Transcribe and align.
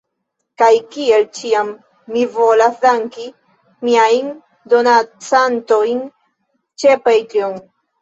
Kaj 0.61 0.69
kiel 0.95 1.25
ĉiam, 1.39 1.69
mi 2.15 2.23
volas 2.39 2.81
danki 2.87 3.27
miajn 3.91 4.35
donacantojn 4.75 6.05
ĉe 6.83 7.01
Patreon. 7.09 7.67